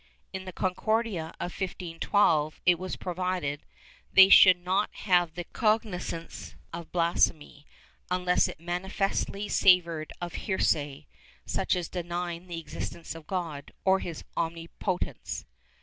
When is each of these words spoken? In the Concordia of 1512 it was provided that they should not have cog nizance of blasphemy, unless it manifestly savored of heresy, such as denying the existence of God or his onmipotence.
In 0.33 0.45
the 0.45 0.51
Concordia 0.51 1.25
of 1.39 1.51
1512 1.55 2.59
it 2.65 2.79
was 2.79 2.95
provided 2.95 3.59
that 3.59 3.65
they 4.15 4.29
should 4.29 4.57
not 4.57 4.89
have 4.95 5.35
cog 5.53 5.83
nizance 5.83 6.55
of 6.73 6.91
blasphemy, 6.91 7.67
unless 8.09 8.47
it 8.47 8.59
manifestly 8.59 9.47
savored 9.47 10.11
of 10.19 10.33
heresy, 10.33 11.05
such 11.45 11.75
as 11.75 11.87
denying 11.87 12.47
the 12.47 12.59
existence 12.59 13.13
of 13.13 13.27
God 13.27 13.71
or 13.85 13.99
his 13.99 14.23
onmipotence. 14.35 15.45